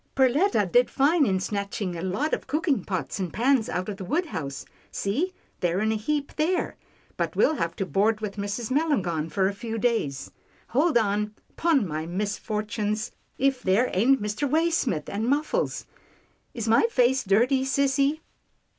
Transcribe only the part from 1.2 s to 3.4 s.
in snatching a lot of cooking pots and